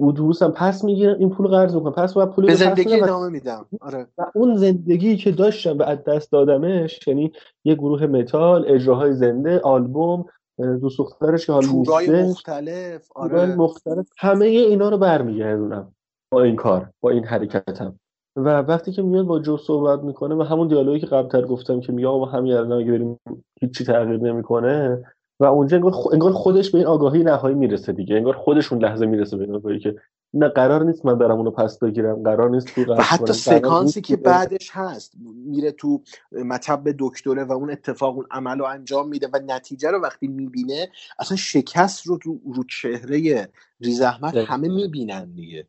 اتوبوسم 0.00 0.50
پس 0.50 0.84
می‌گیرم 0.84 1.18
این 1.18 1.30
پول 1.30 1.46
قرض 1.46 1.74
می‌کنم 1.74 1.92
پس 1.92 2.14
باید 2.14 2.30
پول 2.30 2.46
به 2.46 2.54
زندگی 2.54 3.00
ادامه 3.00 3.28
میدم. 3.28 3.66
آره. 3.80 4.06
و 4.18 4.26
اون 4.34 4.56
زندگی 4.56 5.16
که 5.16 5.32
داشتم 5.32 5.78
و 5.78 5.82
از 5.82 6.04
دست 6.04 6.32
دادمش 6.32 7.08
یعنی 7.08 7.32
یه 7.64 7.74
گروه 7.74 8.06
متال 8.06 8.64
اجراهای 8.68 9.12
زنده 9.12 9.60
آلبوم 9.60 10.24
اه، 10.58 10.76
دوست 10.76 10.98
دخترش 10.98 11.46
که 11.46 11.52
حال 11.52 11.62
تورای 11.62 12.22
مختلف 12.22 13.08
آره. 13.14 13.56
مختلف 13.56 14.06
همه 14.18 14.46
اینا 14.46 14.88
رو 14.88 14.98
برمیگردونم 14.98 15.94
با 16.32 16.42
این 16.42 16.56
کار 16.56 16.90
با 17.00 17.10
این 17.10 17.24
حرکتم. 17.24 17.98
و 18.36 18.58
وقتی 18.58 18.92
که 18.92 19.02
میاد 19.02 19.26
با 19.26 19.38
جو 19.38 19.56
صحبت 19.56 20.00
می‌کنه 20.00 20.34
و 20.34 20.42
همون 20.42 20.68
دیالوگی 20.68 21.00
که 21.00 21.06
قبلتر 21.06 21.42
گفتم 21.42 21.80
که 21.80 21.92
میگه 21.92 22.08
آقا 22.08 22.24
همین 22.24 22.52
الان 22.52 22.72
اگه 22.72 22.92
بریم 22.92 23.20
هیچی 23.60 23.84
تغییر 23.84 24.20
نمی‌کنه 24.20 25.04
و 25.40 25.44
اونجا 25.44 25.76
انگار, 26.12 26.32
خودش 26.32 26.70
به 26.70 26.78
این 26.78 26.86
آگاهی 26.86 27.22
نهایی 27.22 27.54
می‌رسه 27.54 27.92
دیگه. 27.92 28.16
انگار 28.16 28.34
خودشون 28.36 28.84
لحظه 28.84 29.06
می‌رسه 29.06 29.36
به 29.36 29.44
این 29.44 29.54
آگاهی 29.54 29.78
که 29.78 29.96
نه 30.34 30.48
قرار 30.48 30.84
نیست 30.84 31.06
من 31.06 31.18
برم 31.18 31.36
اونو 31.36 31.50
پس 31.50 31.78
بگیرم. 31.78 32.22
قرار 32.22 32.50
نیست 32.50 32.74
پول 32.74 32.88
و 32.88 32.94
حتی 32.94 33.32
سکانسی 33.32 34.00
که 34.00 34.16
بعدش 34.16 34.70
هست 34.72 35.12
میره 35.46 35.72
تو 35.72 36.02
مطب 36.32 36.82
دکتره 36.98 37.44
و 37.44 37.52
اون 37.52 37.70
اتفاق 37.70 38.16
اون 38.16 38.26
عمل 38.30 38.58
رو 38.58 38.64
انجام 38.64 39.08
میده 39.08 39.28
و 39.32 39.40
نتیجه 39.46 39.90
رو 39.90 39.98
وقتی 39.98 40.26
می‌بینه 40.28 40.88
اصلا 41.18 41.36
شکست 41.36 42.06
رو 42.06 42.18
رو, 42.24 42.40
رو 42.54 42.64
چهره 42.64 43.48
ریزحمد 43.80 44.36
همه 44.36 44.68
می‌بینن 44.68 45.24
دیگه. 45.24 45.66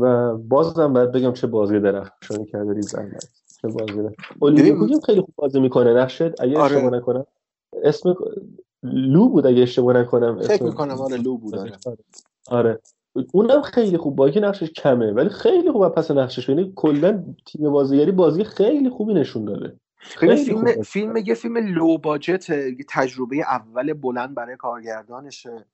و 0.00 0.36
بازم 0.36 0.92
باید 0.92 1.12
بگم 1.12 1.32
چه 1.32 1.46
بازی 1.46 1.80
درخشانی 1.80 2.46
کرده 2.46 2.72
ریز 2.72 2.94
احمد. 2.94 3.24
چه 3.62 3.68
بازی 3.68 3.92
خیلی 5.06 5.20
خوب 5.20 5.34
بازی 5.36 5.60
می‌کنه؟ 5.60 5.94
نقشت 5.94 6.40
اگه 6.42 6.58
آره. 6.58 6.90
نکنم. 6.90 7.26
اسم 7.82 8.14
لو 8.82 9.28
بود 9.28 9.46
اگه 9.46 9.62
اشتباه 9.62 9.96
نکنم 9.96 10.40
فکر 10.40 10.62
می‌کنم 10.62 11.00
آره 11.00 11.16
لو 11.16 11.36
بود 11.36 11.54
آره. 11.54 11.72
آره. 12.48 12.80
اونم 13.32 13.62
خیلی 13.62 13.96
خوب 13.96 14.16
با 14.16 14.24
اینکه 14.24 14.40
نقشش 14.40 14.70
کمه 14.70 15.12
ولی 15.12 15.28
خیلی 15.28 15.72
خوب 15.72 15.88
پس 15.88 16.10
نقشش. 16.10 16.48
یعنی 16.48 16.72
کلا 16.76 17.24
تیم 17.46 17.70
بازیگری 17.70 18.12
بازی 18.12 18.44
خیلی 18.44 18.90
خوبی 18.90 19.14
نشون 19.14 19.44
داده. 19.44 19.76
خیلی 19.96 20.44
فیلم 20.44 20.82
فیلم 20.82 21.16
یه 21.16 21.34
فیلم 21.34 21.56
لو 21.56 21.98
باجت 21.98 22.46
تجربه 22.88 23.36
اول 23.36 23.92
بلند 23.92 24.34
برای 24.34 24.56
کارگردانشه. 24.56 25.66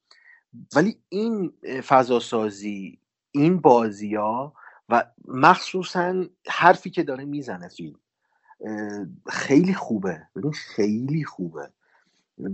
ولی 0.77 0.97
این 1.09 1.53
فضا 1.87 2.21
سازی 2.21 2.99
این 3.31 3.61
بازی 3.61 4.15
ها 4.15 4.53
و 4.89 5.05
مخصوصا 5.29 6.25
حرفی 6.49 6.91
که 6.91 7.03
داره 7.03 7.25
می‌زنه 7.25 7.69
فیلم 7.69 7.99
خیلی 9.27 9.75
خوبه. 9.75 10.23
ببین 10.37 10.53
خیلی 10.53 11.25
خوبه. 11.25 11.71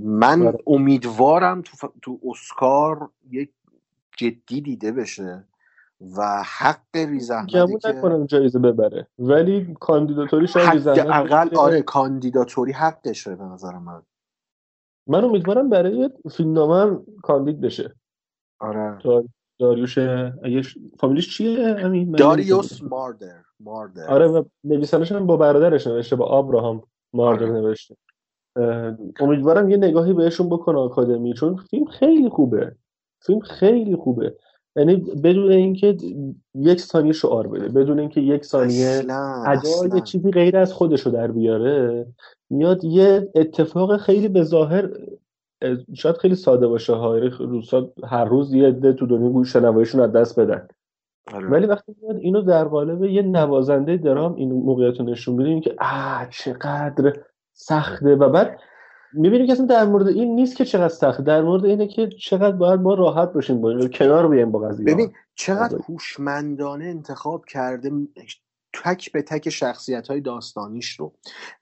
من 0.05 0.47
آره. 0.47 0.59
امیدوارم 0.67 1.63
تو, 1.63 1.77
ف... 1.77 1.85
تو 2.03 2.21
اسکار 2.31 3.11
یک 3.31 3.51
جدی 4.17 4.61
دیده 4.61 4.93
بشه 4.93 5.45
و 6.17 6.43
حق 6.59 6.97
ریز 6.97 7.31
احمدی 7.31 7.79
که 7.79 7.89
نکنم 7.89 8.27
جایزه 8.27 8.59
ببره. 8.59 9.07
ولی 9.19 9.75
کاندیداتوری 9.81 10.47
شاید 10.47 10.69
حداقل 10.69 11.49
بشه. 11.49 11.59
آره 11.59 11.83
کاندیداتوری 11.83 12.73
حقشه 12.73 13.37
به 13.37 13.45
نظر 13.45 13.79
من. 13.79 14.03
من 15.07 15.25
امیدوارم 15.25 15.71
برای 15.71 16.11
فیلمنامه 16.37 16.77
هم 16.77 17.07
کاندید 17.23 17.61
بشه. 17.61 17.95
آره. 18.59 18.99
دار... 19.05 19.25
داریوش 19.59 19.99
اگه 19.99 20.63
فامیلیش 20.99 21.37
چیه 21.37 21.75
همین 21.75 22.13
داریوس 22.13 22.83
ماردر 22.83 23.43
ماردر 23.61 24.07
آره 24.07 24.27
و 24.27 24.45
نویسندش 24.65 25.13
هم 25.13 25.27
با 25.27 25.37
برادرش 25.37 25.87
نوشته 25.87 26.17
با 26.17 26.25
آبراهام 26.27 26.83
ماردر 27.13 27.45
آره. 27.45 27.53
نوشته. 27.53 27.97
امیدوارم 29.21 29.71
یه 29.71 29.77
نگاهی 29.77 30.13
بهشون 30.13 30.49
بکنه 30.49 30.79
آکادمی 30.79 31.35
چون 31.35 31.57
فیلم 31.57 31.85
خیلی 31.85 32.29
خوبه. 32.29 32.73
فیلم 33.21 33.41
خیلی 33.41 33.97
خوبه. 33.97 34.37
یعنی 34.77 34.97
بدون 34.97 35.53
اینکه 35.53 35.97
یک 36.55 36.81
ثانیه 36.81 37.13
شعار 37.13 37.47
بده 37.47 37.69
بدون 37.69 38.01
اینکه 38.01 38.21
یک 38.21 38.45
ثانیه 38.45 39.03
ادای 39.47 40.01
چیزی 40.01 40.31
غیر 40.31 40.57
از 40.57 40.73
خودش 40.73 41.01
رو 41.01 41.13
در 41.13 41.31
بیاره 41.31 42.07
میاد 42.51 42.85
یه 42.85 43.29
اتفاق 43.35 43.97
خیلی 43.97 44.29
به 44.29 44.43
ظاهر 44.43 44.91
اه، 45.63 45.77
شاید 45.95 46.17
خیلی 46.17 46.35
ساده 46.35 46.67
باشه 46.67 46.93
ها 46.93 47.19
روزا 47.19 47.93
هر 48.05 48.25
روز 48.25 48.55
یه 48.55 48.69
عده 48.69 48.93
تو 48.93 49.07
دنیا 49.07 49.29
گوش 49.29 49.53
شنواییشون 49.53 50.01
از 50.01 50.13
دست 50.13 50.41
بدن. 50.41 50.69
آره. 51.33 51.49
ولی 51.49 51.67
وقتی 51.67 51.95
میاد 52.03 52.17
اینو 52.17 52.43
در 52.43 52.65
قالب 52.65 53.05
یه 53.05 53.23
نوازنده 53.23 53.97
درام 53.97 54.35
این 54.35 54.53
موقعیت 54.53 55.01
رو 55.01 55.07
نشون 55.07 55.35
میده 55.35 55.61
که 55.61 55.75
آه 55.79 56.27
چقدر 56.31 57.13
سخته. 57.55 58.15
و 58.15 58.29
بعد 58.29 58.61
می‌بینیم 59.13 59.47
که 59.47 59.53
اصلا 59.53 59.67
در 59.67 59.85
مورد 59.85 60.09
این 60.09 60.35
نیست 60.35 60.57
که 60.57 60.65
چقدر 60.65 60.89
سخته. 60.89 61.23
در 61.23 61.43
مورد 61.43 61.65
اینه 61.65 61.87
که 61.87 62.09
چقدر 62.09 62.57
باید 62.57 62.81
ما 62.81 62.95
راحت 62.95 63.33
باشیم 63.33 63.61
با 63.61 63.89
کنار 63.89 64.29
بیایم 64.29 64.51
با 64.51 64.59
قضیه. 64.59 64.87
ببین 64.87 65.13
چقدر 65.35 65.79
هوشمندانه 65.89 66.85
انتخاب 66.85 67.45
کرده 67.45 67.91
تک 68.85 69.13
به 69.13 69.23
تک 69.23 69.51
شخصیت 69.51 70.09
های 70.09 70.21
داستانیش 70.21 71.01
رو. 71.01 71.13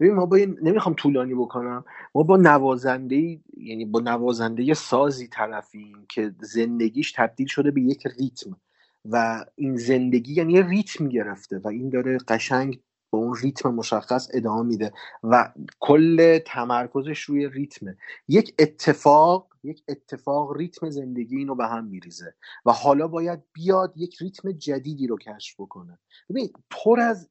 ببین 0.01 0.15
ما 0.15 0.27
با 0.27 0.37
این 0.37 0.59
نمی‌خوام 0.63 0.95
طولانی 0.95 1.35
بکنم. 1.35 1.85
ما 2.15 2.23
با 2.23 2.37
نوازنده 2.37 3.41
یعنی 3.57 3.85
با 3.85 4.01
نوازنده 4.01 4.75
سازی 4.75 5.29
طرفیم 5.29 6.07
که 6.09 6.33
زندگیش 6.41 7.13
تبدیل 7.13 7.47
شده 7.47 7.71
به 7.71 7.81
یک 7.81 8.07
ریتم. 8.07 8.57
و 9.05 9.45
این 9.55 9.77
زندگی 9.77 10.35
یعنی 10.35 10.53
یه 10.53 10.67
ریتم 10.69 11.09
گرفته 11.09 11.59
و 11.59 11.69
این 11.69 11.91
داره 11.91 12.19
قشنگ 12.29 12.81
به 13.13 13.19
اون 13.19 13.37
ریتم 13.43 13.75
مشخص 13.75 14.29
ادامه 14.35 14.63
میده 14.63 14.93
و 15.23 15.53
کل 15.81 16.39
تمرکزش 16.39 17.21
روی 17.21 17.49
ریتمه. 17.49 17.97
یک 18.29 18.55
اتفاق 18.59 19.53
یک 19.65 19.83
اتفاق 19.89 20.57
ریتم 20.57 20.91
زندگی 20.91 21.37
اینو 21.37 21.55
به 21.55 21.67
هم 21.67 21.85
میریزه 21.85 22.35
و 22.67 22.73
حالا 22.73 23.09
باید 23.09 23.41
بیاد 23.53 23.93
یک 23.97 24.17
ریتم 24.21 24.53
جدیدی 24.53 25.07
رو 25.07 25.19
کشف 25.19 25.61
بکنه. 25.61 25.99
ببین 26.31 26.53
پر 26.71 27.01
از 27.01 27.31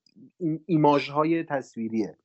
ایماژ 0.66 1.10
های 1.10 1.44
تصویریه. 1.44 2.18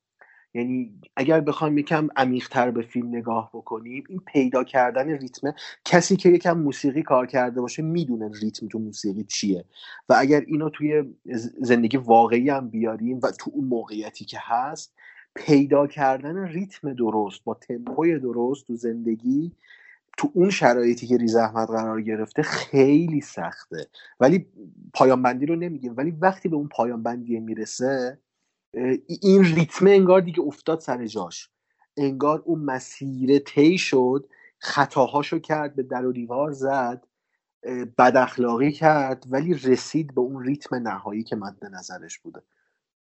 یعنی 0.56 1.00
اگر 1.16 1.40
بخوایم 1.40 1.78
یکم 1.78 2.08
عمیقتر 2.16 2.70
به 2.70 2.82
فیلم 2.82 3.08
نگاه 3.08 3.50
بکنیم 3.54 4.04
این 4.08 4.20
پیدا 4.26 4.64
کردن 4.64 5.08
ریتمه 5.08 5.54
کسی 5.84 6.16
که 6.16 6.28
یکم 6.28 6.58
موسیقی 6.58 7.02
کار 7.02 7.26
کرده 7.26 7.60
باشه 7.60 7.82
می‌دونه 7.82 8.30
ریتم 8.40 8.68
تو 8.68 8.78
موسیقی 8.78 9.25
چیه. 9.25 9.64
و 10.08 10.16
اگر 10.18 10.40
اینو 10.46 10.70
توی 10.70 11.04
زندگی 11.60 11.96
واقعی 11.96 12.50
هم 12.50 12.68
بیاریم 12.68 13.20
و 13.22 13.30
تو 13.30 13.50
اون 13.54 13.64
موقعیتی 13.64 14.25
که 14.25 14.38
هست 14.40 14.94
پیدا 15.34 15.86
کردن 15.86 16.36
ریتم 16.48 16.92
درست 16.92 17.44
با 17.44 17.54
تمپوی 17.54 18.18
درست 18.18 18.66
تو 18.66 18.76
زندگی 18.76 19.52
تو 20.18 20.30
اون 20.34 20.50
شرایطی 20.50 21.06
که 21.06 21.16
ریز 21.16 21.36
احمد 21.36 21.68
قرار 21.68 22.02
گرفته 22.02 22.42
خیلی 22.42 23.20
سخته. 23.20 23.86
ولی 24.20 24.46
پایان 24.94 25.22
بندی 25.22 25.46
رو 25.46 25.56
نمیگیم. 25.56 25.94
ولی 25.96 26.10
وقتی 26.10 26.48
به 26.48 26.56
اون 26.56 26.68
پایان 26.68 27.02
بندی 27.02 27.40
می‌رسه 27.40 28.18
این 29.06 29.45
ریتم 29.45 29.87
انگار 29.87 30.21
دیگه 30.21 30.40
افتاد 30.40 30.80
سر 30.80 31.06
جاش. 31.06 31.50
انگار 31.97 32.42
اون 32.45 32.61
مسیر 32.61 33.38
طی 33.38 33.78
شد 33.78 34.26
خطاهاشو 34.59 35.38
کرد 35.38 35.76
به 35.76 35.83
در 35.83 36.06
و 36.06 36.12
دیوار 36.12 36.52
زد 36.52 37.06
بد 37.99 38.16
اخلاقی 38.16 38.73
کرد 38.73 39.25
ولی 39.30 39.54
رسید 39.54 40.14
به 40.14 40.21
اون 40.21 40.45
ریتم 40.45 40.76
نهایی 40.76 41.23
که 41.23 41.37
مد 41.37 41.64
نظرش 41.64 42.18
بوده. 42.18 42.42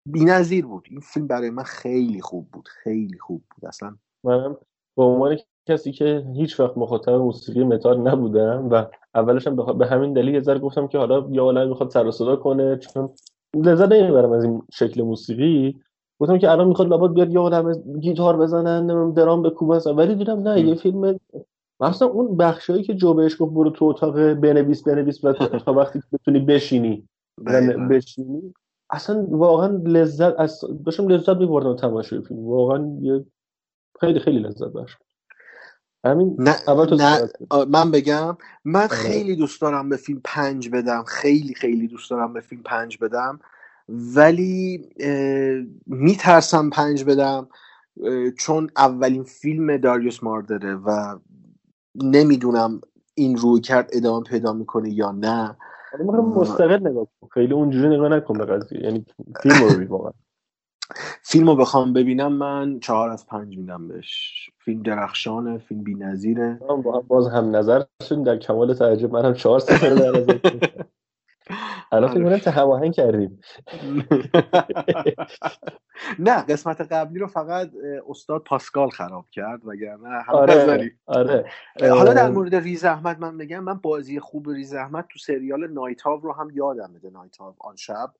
بی‌نظیر 0.10 0.66
بود. 0.66 0.88
این 0.92 1.00
فیلم 1.00 1.28
برای 1.28 1.50
من 1.50 1.64
خیلی 1.64 2.22
خوب 2.22 2.52
بود. 2.52 2.68
خیلی 2.68 3.20
خوب 3.20 3.44
بود. 3.56 3.66
اصلا 3.66 3.96
منم 4.24 4.58
به 4.98 5.04
عنوان 5.04 5.38
کسی 5.66 5.92
که 5.92 6.26
هیچ 6.36 6.60
وقت 6.60 6.78
مخاطب 6.78 7.12
موسیقی 7.12 7.64
متال 7.64 8.08
نبودم 8.08 8.70
و 8.70 8.86
اولش 9.16 9.48
هم 9.48 9.78
به 9.78 9.88
همین 9.88 10.14
دلیل 10.14 10.34
یه 10.34 10.42
ذره 10.42 10.60
گفتم 10.60 10.88
که 10.88 10.98
حالا 10.98 11.28
یا 11.32 11.44
عالم 11.44 11.70
می‌خواد 11.70 11.90
سر 11.90 12.12
صدا 12.12 12.36
کنه 12.36 12.78
چون 12.78 13.10
لذت 13.64 13.92
نمی‌برم 13.92 14.32
از 14.32 14.44
این 14.44 14.62
شکل 14.74 15.02
موسیقی. 15.02 15.80
گفتم 16.20 16.38
که 16.38 16.52
الان 16.52 16.68
می‌خواد 16.68 16.88
لابد 16.88 17.14
بیاد 17.14 17.34
یه 17.34 17.40
عالم 17.40 17.74
گیتار 18.00 18.38
بزنن 18.38 19.12
درام 19.14 19.42
بکوبن. 19.42 19.92
ولی 19.96 20.16
دیدم 20.16 20.48
نه 20.48 20.62
یه 20.62 20.76
فیلم 20.76 21.20
مثلا 21.80 22.08
اون 22.08 22.38
بخشایی 22.38 22.84
که 22.84 22.94
جو 22.94 23.14
بهش 23.14 23.36
گفت 23.40 23.54
برو 23.54 23.70
تو 23.70 23.86
اتاق 23.86 24.34
بنویس 24.34 24.84
بنویس 24.84 25.24
و 25.24 25.34
تا 25.34 25.74
وقتی 25.74 26.00
که 26.00 26.06
بتونی 26.14 26.40
بشینی. 26.40 27.08
بشینی. 27.90 28.54
اصلا 28.90 29.26
واقعا 29.30 29.68
لذت 29.86 30.40
از 30.40 30.64
داشتم 30.86 31.08
لذت 31.08 31.38
می‌بردم 31.38 31.76
تماشای 31.76 32.22
فیلم. 32.22 32.48
واقعا 32.48 32.98
یه 33.02 33.26
خیلی 34.00 34.20
خیلی 34.20 34.40
لذت 34.40 34.68
بخش. 34.68 34.98
همین 36.06 36.36
نه, 36.40 36.56
اول 36.68 36.86
تو 36.86 36.96
نه 36.96 37.30
من 37.70 37.92
بگم 37.92 38.38
من 38.66 38.80
آره. 38.80 38.90
خیلی 38.90 39.36
دوست 39.36 39.62
دارم 39.62 39.90
به 39.90 39.98
فیلم 39.98 40.22
پنج 40.24 40.70
بدم. 40.70 41.04
خیلی 41.04 41.54
خیلی 41.54 41.88
دوست 41.88 42.12
دارم 42.12 42.34
به 42.34 42.42
فیلم 42.42 42.64
پنج 42.64 42.98
بدم. 43.02 43.40
ولی 43.90 44.90
میترسم 45.88 46.70
پنج 46.70 47.04
بدم 47.04 47.48
چون 48.38 48.70
اولین 48.78 49.24
فیلم 49.24 49.78
داریوس 49.78 50.24
ماردره 50.24 50.76
و 50.76 51.20
نمی‌دونم 51.96 52.82
این 53.14 53.38
روی 53.38 53.62
کرد 53.62 53.90
ادامه 53.94 54.24
پیدا 54.24 54.54
می‌کنه 54.54 54.90
یا 54.94 55.12
نه. 55.12 55.58
می‌خوام 56.00 56.30
مستقل 56.30 56.88
نگاه 56.88 57.08
کن. 57.22 57.28
خیلی 57.28 57.54
اونجوری 57.54 57.96
نگاه 57.96 58.10
نکن 58.10 58.38
به 58.38 58.46
قضیه. 58.46 58.84
یعنی 58.84 59.06
فیلم 59.44 59.56
رو 59.56 59.88
واقعا. 59.88 60.12
فیلم 61.22 61.48
رو 61.48 61.56
بخوام 61.56 61.94
ببینم 61.94 62.34
من 62.34 62.80
چهار 62.80 63.10
از 63.10 63.28
پنج 63.28 63.58
میدم 63.58 63.88
بهش. 63.88 64.50
فیلم 64.60 64.84
درخشانه 64.84 65.58
فیلم 65.58 65.84
بی 65.84 65.96
نظیره 65.96 66.60
باز 67.08 67.28
هم 67.28 67.56
نظر 67.56 67.84
شدیم 68.04 68.24
در 68.24 68.38
کمال 68.38 68.74
تعجب 68.74 69.12
من 69.12 69.26
هم 69.26 69.34
چهار 69.34 69.60
ستاره 69.60 69.96
در. 69.96 70.40
الان 71.92 72.10
فکر 72.10 72.40
کنم 72.40 72.54
هماهنگ 72.54 72.94
کردیم. 72.94 73.40
نه 76.20 76.42
قسمت 76.42 76.82
قبلی 76.82 77.20
رو 77.20 77.28
فقط 77.28 77.72
استاد 78.10 78.44
پاسکال 78.44 78.90
خراب 78.90 79.26
کرد 79.32 79.66
وگرنه 79.66 80.24
آره 80.30 80.92
آره. 81.06 81.46
حالا 81.82 82.14
در 82.14 82.30
مورد 82.30 82.56
ریز 82.56 82.86
احمد 82.86 83.20
من 83.20 83.38
بگم 83.38 83.60
من 83.60 83.74
بازی 83.74 84.20
خوب 84.20 84.50
ریز 84.50 84.74
احمد 84.74 85.06
تو 85.10 85.20
سریال 85.20 85.68
Night 85.68 86.02
Of 86.02 86.20
رو 86.20 86.34
هم 86.34 86.50
یادم 86.54 86.92
میاد 86.92 87.10
Night 87.10 87.38
Of 87.38 87.56
آن 87.60 87.76
شب. 87.76 88.14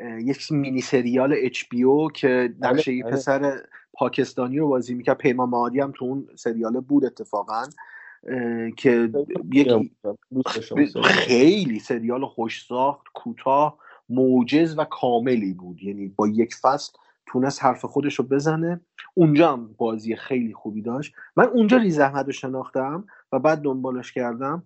یک 0.00 0.52
مینی 0.52 0.80
سریال 0.80 1.34
HBO 1.38 2.10
که 2.10 2.54
نقش 2.60 2.88
بله 2.88 2.96
یه 2.96 3.04
بله 3.04 3.12
پسر 3.12 3.60
پاکستانی 3.92 4.58
رو 4.58 4.68
بازی 4.68 4.94
می‌کرد. 4.94 5.18
پیمان 5.18 5.48
معادی 5.48 5.80
هم 5.80 5.92
تو 5.96 6.04
اون 6.04 6.28
سریال 6.34 6.80
بود 6.80 7.04
اتفاقا 7.04 7.62
که 8.76 9.10
یک 9.52 9.72
خیلی 11.04 11.78
سریال 11.78 12.26
خوش 12.26 12.66
ساخت 12.66 13.06
کوتاه 13.14 13.78
موجز 14.08 14.78
و 14.78 14.84
کاملی 14.84 15.54
بود. 15.54 15.82
یعنی 15.82 16.08
با 16.08 16.28
یک 16.28 16.54
فصل 16.54 16.92
تونست 17.26 17.64
حرف 17.64 17.84
خودش 17.84 18.14
رو 18.14 18.24
بزنه. 18.24 18.80
اونجا 19.14 19.52
هم 19.52 19.74
بازی 19.78 20.16
خیلی 20.16 20.54
خوبی 20.54 20.82
داشت. 20.82 21.14
من 21.36 21.44
اونجا 21.44 21.76
ریز 21.76 21.98
احمد 21.98 22.26
رو 22.26 22.32
شناختم 22.32 23.04
و 23.32 23.38
بعد 23.38 23.58
دنبالش 23.58 24.12
کردم. 24.12 24.64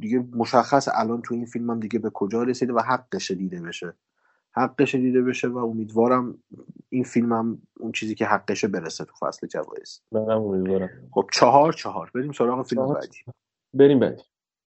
دیگه 0.00 0.24
مشخص 0.34 0.88
الان 0.94 1.22
تو 1.22 1.34
این 1.34 1.46
فیلم 1.46 1.70
هم 1.70 1.80
دیگه 1.80 1.98
به 1.98 2.10
کجا 2.10 2.42
رسیده 2.42 2.72
و 2.72 2.80
حقش 2.80 3.30
دیده 3.30 3.60
بشه. 3.60 3.94
حقش 4.56 4.94
دیده 4.94 5.22
بشه 5.22 5.48
و 5.48 5.58
امیدوارم 5.58 6.38
این 6.88 7.04
فیلم 7.04 7.32
هم 7.32 7.62
اون 7.80 7.92
چیزی 7.92 8.14
که 8.14 8.26
حقشه 8.26 8.68
برسه 8.68 9.04
تو 9.04 9.12
فصل 9.26 9.46
جوایز. 9.46 10.02
منم 10.12 10.42
امیدوارم. 10.42 10.90
خب 11.12 11.26
چهار 11.32 11.72
چهار. 11.72 12.10
بریم 12.14 12.32
سراغ 12.32 12.66
فیلم 12.66 12.82
چهار. 12.82 12.94
بعدی. 12.94 13.18
بریم 13.74 14.00
بعدی. 14.00 14.22